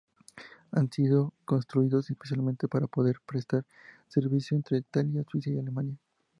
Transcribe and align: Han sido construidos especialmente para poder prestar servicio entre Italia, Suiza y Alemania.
Han 0.71 0.91
sido 0.91 1.31
construidos 1.45 2.09
especialmente 2.09 2.67
para 2.67 2.87
poder 2.87 3.17
prestar 3.23 3.67
servicio 4.07 4.57
entre 4.57 4.79
Italia, 4.79 5.23
Suiza 5.29 5.51
y 5.51 5.59
Alemania. 5.59 5.95